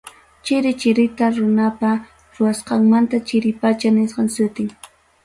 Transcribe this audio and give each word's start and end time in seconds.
Chiri 0.45 0.69
chirita 0.79 1.25
runapa 1.37 1.91
ruwasqantam 2.35 3.05
chiri 3.27 3.51
pacha 3.59 3.89
nisqan 3.97 4.27
sutin. 4.35 4.67